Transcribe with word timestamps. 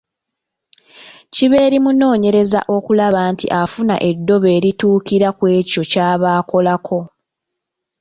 Kiba 1.33 1.57
eri 1.65 1.77
munoonyereza 1.85 2.59
okulaba 2.75 3.19
nti 3.31 3.45
afuna 3.61 3.95
eddobo 4.09 4.47
erituukira 4.57 5.29
ku 5.37 5.43
ekyo 5.57 5.81
ky’aba 5.91 6.29
akolako. 6.39 6.99